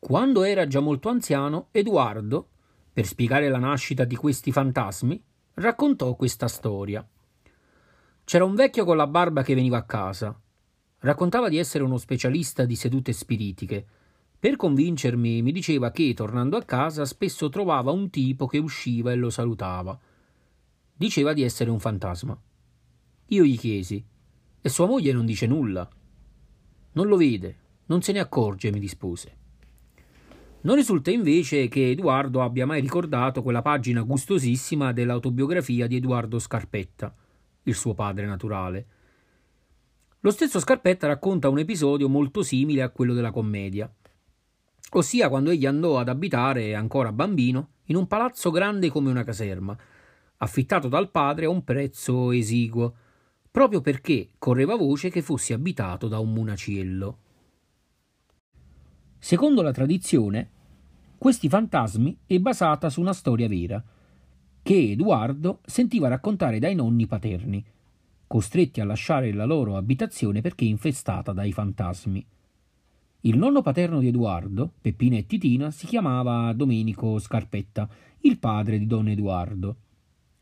[0.00, 2.48] Quando era già molto anziano, Edoardo,
[2.92, 5.20] per spiegare la nascita di questi fantasmi,
[5.54, 7.06] raccontò questa storia.
[8.22, 10.38] C'era un vecchio con la barba che veniva a casa.
[11.00, 13.86] Raccontava di essere uno specialista di sedute spiritiche.
[14.38, 19.16] Per convincermi mi diceva che, tornando a casa, spesso trovava un tipo che usciva e
[19.16, 19.98] lo salutava.
[20.94, 22.40] Diceva di essere un fantasma.
[23.26, 24.04] Io gli chiesi:
[24.60, 25.88] E sua moglie non dice nulla?
[26.92, 27.56] Non lo vede,
[27.86, 29.36] non se ne accorge, mi rispose.
[30.60, 37.14] Non risulta invece che Edoardo abbia mai ricordato quella pagina gustosissima dell'autobiografia di Edoardo Scarpetta,
[37.62, 38.86] il suo padre naturale.
[40.20, 43.88] Lo stesso Scarpetta racconta un episodio molto simile a quello della commedia,
[44.90, 49.78] ossia quando egli andò ad abitare, ancora bambino, in un palazzo grande come una caserma,
[50.38, 52.94] affittato dal padre a un prezzo esiguo,
[53.48, 57.18] proprio perché correva voce che fosse abitato da un munaciello.
[59.18, 60.50] Secondo la tradizione,
[61.18, 63.82] questi fantasmi è basata su una storia vera,
[64.62, 67.64] che Edoardo sentiva raccontare dai nonni paterni,
[68.26, 72.24] costretti a lasciare la loro abitazione perché infestata dai fantasmi.
[73.22, 77.88] Il nonno paterno di Edoardo, Peppina e Titina, si chiamava Domenico Scarpetta,
[78.20, 79.76] il padre di Don Edoardo.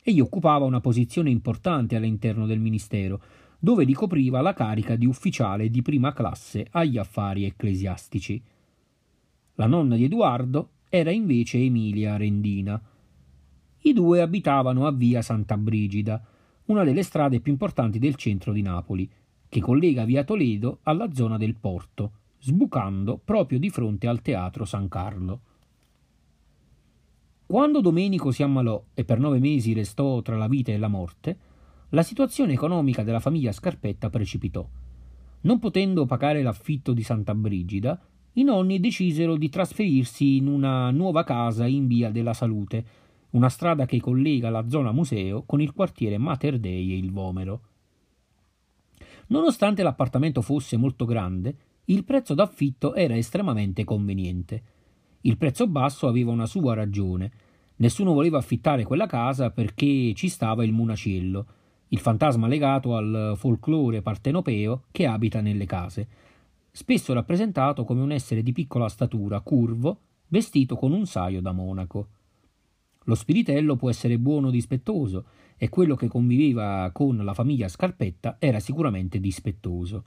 [0.02, 3.22] Egli occupava una posizione importante all'interno del ministero,
[3.58, 8.42] dove ricopriva la carica di ufficiale di prima classe agli affari ecclesiastici.
[9.56, 12.80] La nonna di Edoardo era invece Emilia Rendina.
[13.80, 16.22] I due abitavano a via Santa Brigida,
[16.66, 19.10] una delle strade più importanti del centro di Napoli,
[19.48, 24.88] che collega via Toledo alla zona del porto, sbucando proprio di fronte al teatro San
[24.88, 25.40] Carlo.
[27.46, 31.38] Quando Domenico si ammalò e per nove mesi restò tra la vita e la morte,
[31.90, 34.68] la situazione economica della famiglia Scarpetta precipitò.
[35.42, 37.98] Non potendo pagare l'affitto di Santa Brigida,
[38.38, 42.84] i nonni decisero di trasferirsi in una nuova casa in via della Salute,
[43.30, 47.60] una strada che collega la zona museo con il quartiere Mater Dei e il Vomero.
[49.28, 54.62] Nonostante l'appartamento fosse molto grande, il prezzo d'affitto era estremamente conveniente.
[55.22, 57.30] Il prezzo basso aveva una sua ragione.
[57.76, 61.46] Nessuno voleva affittare quella casa perché ci stava il munaciello,
[61.88, 66.08] il fantasma legato al folklore partenopeo che abita nelle case
[66.76, 72.08] spesso rappresentato come un essere di piccola statura, curvo, vestito con un saio da monaco.
[73.04, 75.24] Lo spiritello può essere buono o dispettoso,
[75.56, 80.04] e quello che conviveva con la famiglia Scarpetta era sicuramente dispettoso.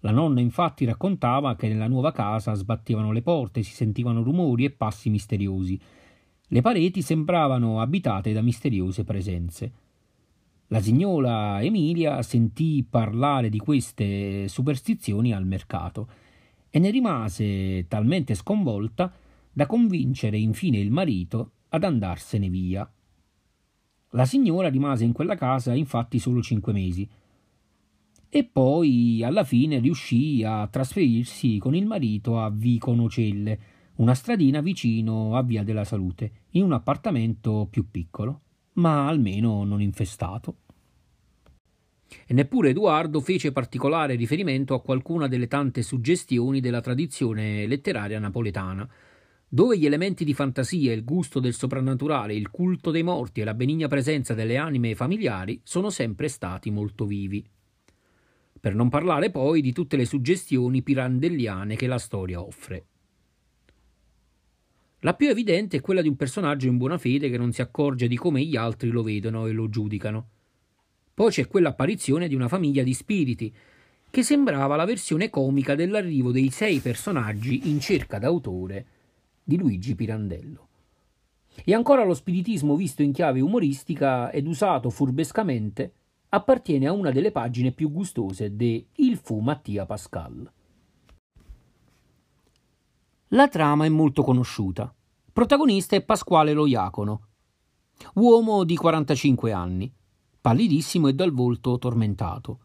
[0.00, 4.70] La nonna infatti raccontava che nella nuova casa sbattevano le porte, si sentivano rumori e
[4.70, 5.76] passi misteriosi.
[6.46, 9.72] Le pareti sembravano abitate da misteriose presenze.
[10.70, 16.08] La signora Emilia sentì parlare di queste superstizioni al mercato
[16.70, 19.14] e ne rimase talmente sconvolta
[19.52, 22.90] da convincere infine il marito ad andarsene via.
[24.10, 27.08] La signora rimase in quella casa infatti solo cinque mesi
[28.28, 33.58] e poi alla fine riuscì a trasferirsi con il marito a Vico Nocelle,
[33.98, 38.40] una stradina vicino a Via della Salute, in un appartamento più piccolo
[38.76, 40.56] ma almeno non infestato.
[42.26, 48.88] E neppure Edoardo fece particolare riferimento a qualcuna delle tante suggestioni della tradizione letteraria napoletana,
[49.48, 53.54] dove gli elementi di fantasia, il gusto del soprannaturale, il culto dei morti e la
[53.54, 57.44] benigna presenza delle anime familiari sono sempre stati molto vivi.
[58.58, 62.86] Per non parlare poi di tutte le suggestioni pirandelliane che la storia offre.
[65.00, 68.08] La più evidente è quella di un personaggio in buona fede che non si accorge
[68.08, 70.28] di come gli altri lo vedono e lo giudicano.
[71.12, 73.54] Poi c'è quell'apparizione di una famiglia di spiriti,
[74.10, 78.86] che sembrava la versione comica dell'arrivo dei sei personaggi in cerca d'autore
[79.44, 80.68] di Luigi Pirandello.
[81.64, 85.92] E ancora lo spiritismo visto in chiave umoristica ed usato furbescamente
[86.30, 90.50] appartiene a una delle pagine più gustose de Il fu Mattia Pascal.
[93.30, 94.94] La trama è molto conosciuta.
[95.32, 97.22] Protagonista è Pasquale Loiacono,
[98.14, 99.92] uomo di 45 anni,
[100.40, 102.58] pallidissimo e dal volto tormentato,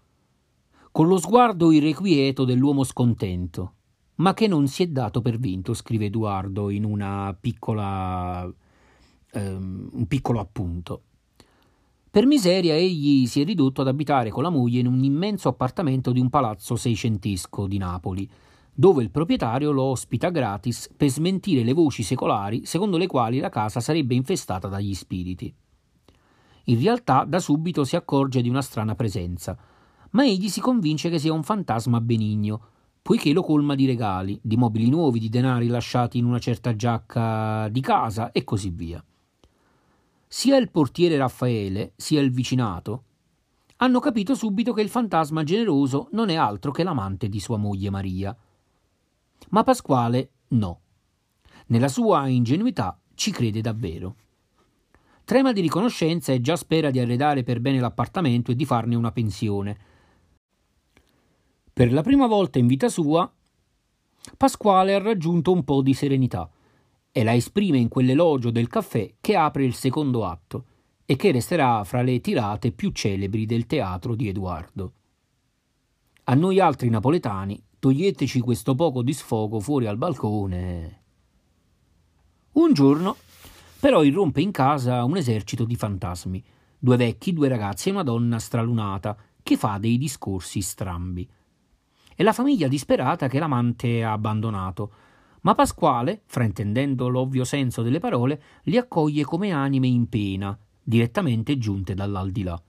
[0.92, 3.74] con lo sguardo irrequieto dell'uomo scontento,
[4.16, 8.48] ma che non si è dato per vinto, scrive Edoardo in una piccola,
[9.31, 11.02] ehm, un piccolo appunto.
[12.12, 16.12] Per miseria egli si è ridotto ad abitare con la moglie in un immenso appartamento
[16.12, 18.30] di un palazzo seicentesco di Napoli,
[18.74, 23.50] dove il proprietario lo ospita gratis per smentire le voci secolari secondo le quali la
[23.50, 25.54] casa sarebbe infestata dagli spiriti.
[26.66, 29.58] In realtà da subito si accorge di una strana presenza,
[30.12, 32.62] ma egli si convince che sia un fantasma benigno,
[33.02, 37.68] poiché lo colma di regali, di mobili nuovi, di denari lasciati in una certa giacca
[37.70, 39.04] di casa e così via.
[40.28, 43.04] Sia il portiere Raffaele, sia il vicinato
[43.84, 47.90] hanno capito subito che il fantasma generoso non è altro che l'amante di sua moglie
[47.90, 48.36] Maria.
[49.50, 50.80] Ma Pasquale no.
[51.68, 54.16] Nella sua ingenuità ci crede davvero.
[55.24, 59.12] Trema di riconoscenza e già spera di arredare per bene l'appartamento e di farne una
[59.12, 59.78] pensione.
[61.74, 63.32] Per la prima volta in vita sua,
[64.38, 66.50] Pasquale ha raggiunto un po' di serenità
[67.12, 70.66] e la esprime in quell'elogio del caffè che apre il secondo atto
[71.06, 74.94] e che resterà fra le tirate più celebri del teatro di Edoardo.
[76.26, 81.01] A noi altri napoletani, toglieteci questo poco di sfogo fuori al balcone.
[82.51, 83.16] Un giorno,
[83.80, 86.44] però, irrompe in casa un esercito di fantasmi,
[86.78, 91.28] due vecchi, due ragazzi e una donna stralunata, che fa dei discorsi strambi.
[92.13, 94.92] È la famiglia disperata che l'amante ha abbandonato,
[95.42, 101.95] ma Pasquale, fraintendendo l'ovvio senso delle parole, li accoglie come anime in pena, direttamente giunte
[101.95, 102.62] dall'aldilà.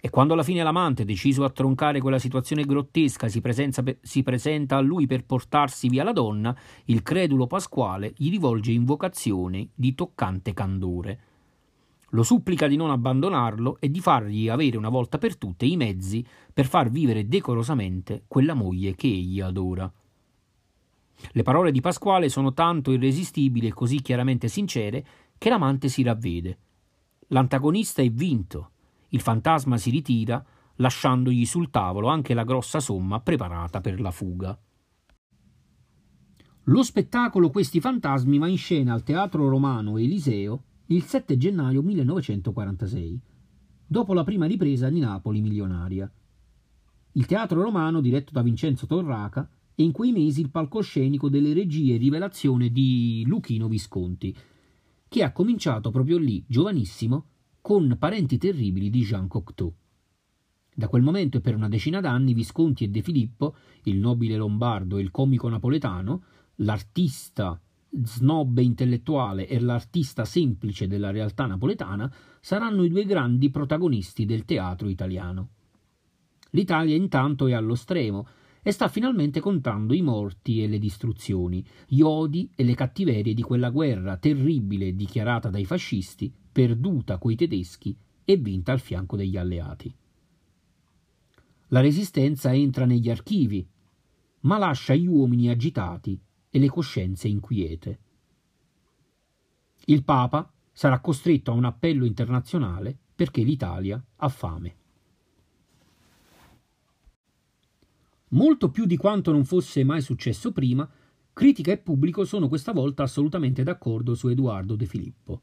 [0.00, 4.76] E quando alla fine l'amante, deciso a troncare quella situazione grottesca, si, per, si, presenta
[4.76, 6.56] a lui per portarsi via la donna,
[6.86, 11.20] il credulo Pasquale gli rivolge invocazioni di toccante candore.
[12.10, 16.24] Lo supplica di non abbandonarlo e di fargli avere una volta per tutte i mezzi
[16.52, 19.90] per far vivere decorosamente quella moglie che egli adora.
[21.32, 25.04] Le parole di Pasquale sono tanto irresistibili e così chiaramente sincere
[25.38, 26.58] che l'amante si ravvede.
[27.28, 28.70] L'antagonista è vinto,
[29.10, 30.44] il fantasma si ritira,
[30.76, 34.58] lasciandogli sul tavolo anche la grossa somma preparata per la fuga.
[36.64, 43.20] Lo spettacolo Questi fantasmi va in scena al Teatro Romano Eliseo il 7 gennaio 1946,
[43.86, 46.10] dopo la prima ripresa di Napoli milionaria.
[47.12, 51.96] Il Teatro Romano, diretto da Vincenzo Torraca, è in quei mesi il palcoscenico delle regie
[51.96, 54.36] rivelazione di Luchino Visconti,
[55.08, 57.26] che ha cominciato proprio lì, giovanissimo,
[57.66, 59.74] con Parenti terribili di Jean Cocteau.
[60.72, 64.98] Da quel momento e per una decina d'anni Visconti e De Filippo, il nobile lombardo
[64.98, 66.22] e il comico napoletano,
[66.58, 67.60] l'artista
[67.90, 72.08] snob intellettuale e l'artista semplice della realtà napoletana,
[72.38, 75.48] saranno i due grandi protagonisti del teatro italiano.
[76.50, 78.28] L'Italia intanto è allo stremo,
[78.66, 83.42] e sta finalmente contando i morti e le distruzioni, gli odi e le cattiverie di
[83.42, 89.94] quella guerra terribile dichiarata dai fascisti, perduta coi tedeschi e vinta al fianco degli alleati.
[91.68, 93.64] La resistenza entra negli archivi,
[94.40, 96.20] ma lascia gli uomini agitati
[96.50, 97.98] e le coscienze inquiete.
[99.84, 104.74] Il Papa sarà costretto a un appello internazionale perché l'Italia ha fame.
[108.30, 110.88] Molto più di quanto non fosse mai successo prima,
[111.32, 115.42] critica e pubblico sono questa volta assolutamente d'accordo su Edoardo De Filippo.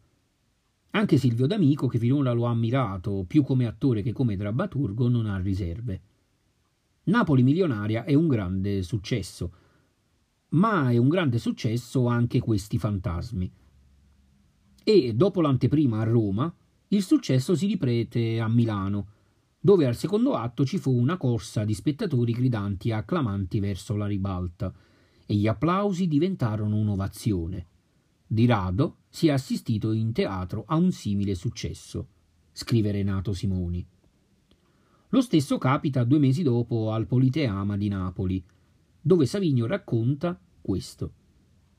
[0.92, 5.26] Anche Silvio D'Amico, che finora lo ha ammirato più come attore che come drammaturgo, non
[5.26, 6.02] ha riserve.
[7.06, 9.54] Napoli milionaria è un grande successo,
[10.50, 13.52] ma è un grande successo anche questi fantasmi.
[14.84, 16.54] E dopo l'anteprima a Roma,
[16.90, 19.08] il successo si ripete a Milano,
[19.66, 24.08] dove al secondo atto ci fu una corsa di spettatori gridanti e acclamanti verso la
[24.08, 24.74] ribalta,
[25.26, 27.68] e gli applausi diventarono un'ovazione.
[28.28, 32.08] Di rado si è assistito in teatro a un simile successo,
[32.52, 33.88] scrive Renato Simoni.
[35.08, 38.44] Lo stesso capita due mesi dopo al Politeama di Napoli,
[39.00, 41.14] dove Savigno racconta questo.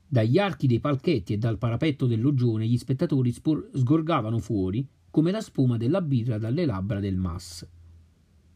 [0.07, 5.31] Dagli archi dei palchetti e dal parapetto del loggione gli spettatori spor- sgorgavano fuori come
[5.31, 7.65] la spuma della birra dalle labbra del Mas.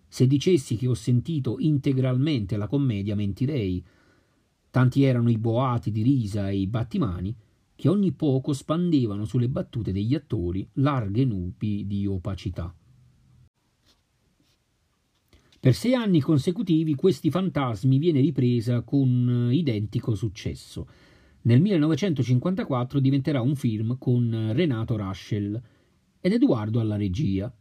[0.09, 3.81] Se dicessi che ho sentito integralmente la commedia mentirei.
[4.69, 7.33] Tanti erano i boati di risa e i battimani
[7.73, 12.75] che ogni poco spandevano sulle battute degli attori larghe nubi di opacità.
[15.61, 20.89] Per sei anni consecutivi questi fantasmi viene ripresa con identico successo.
[21.43, 25.77] Nel 1954 diventerà un film con Renato Raschel
[26.21, 27.53] ed Edoardo alla regia.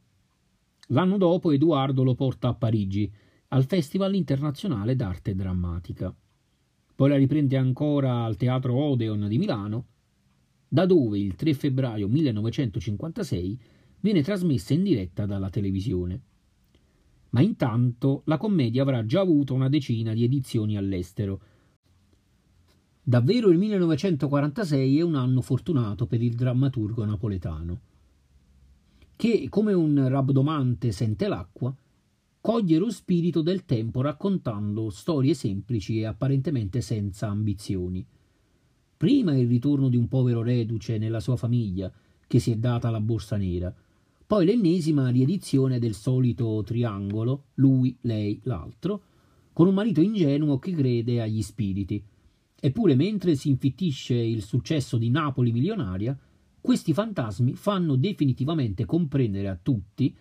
[0.88, 3.11] L'anno dopo Edoardo lo porta a Parigi,
[3.49, 6.15] al Festival internazionale d'arte drammatica.
[6.95, 9.87] Poi la riprende ancora al Teatro Odeon di Milano,
[10.67, 13.61] da dove il 3 febbraio 1956
[14.00, 16.21] viene trasmessa in diretta dalla televisione.
[17.31, 21.41] Ma intanto la commedia avrà già avuto una decina di edizioni all'estero.
[23.03, 27.81] Davvero il 1946 è un anno fortunato per il drammaturgo napoletano
[29.19, 31.75] che come un rabdomante sente l'acqua,
[32.41, 38.07] coglie lo spirito del tempo raccontando storie semplici e apparentemente senza ambizioni.
[38.97, 41.93] Prima il ritorno di un povero reduce nella sua famiglia,
[42.29, 43.75] che si è data la borsa nera,
[44.25, 49.03] poi l'ennesima riedizione del solito triangolo, lui, lei, l'altro,
[49.53, 52.01] con un marito ingenuo che crede agli spiriti.
[52.61, 56.17] Eppure mentre si infittisce il successo di Napoli milionaria,
[56.69, 60.15] questi fantasmi fanno definitivamente comprendere a tutti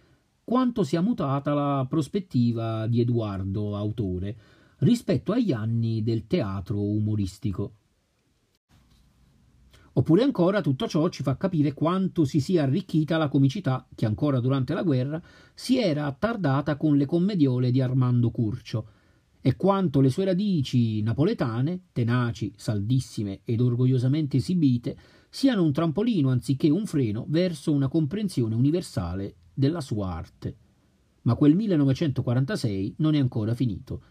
[0.45, 4.37] quanto sia mutata la prospettiva di Edoardo, autore,
[4.77, 7.73] rispetto agli anni del teatro umoristico.
[9.91, 14.39] Oppure ancora tutto ciò ci fa capire quanto si sia arricchita la comicità che ancora
[14.39, 15.21] durante la guerra
[15.53, 18.87] si era attardata con le commediole di Armando Curcio
[19.41, 24.97] e quanto le sue radici napoletane, tenaci, saldissime ed orgogliosamente esibite,
[25.37, 30.55] siano un trampolino anziché un freno verso una comprensione universale della sua arte.
[31.21, 34.01] Ma quel 1946 non è ancora finito.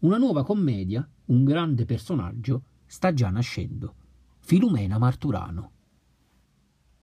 [0.00, 3.94] Una nuova commedia, un grande personaggio, sta già nascendo.
[4.38, 5.72] Filumena Marturano.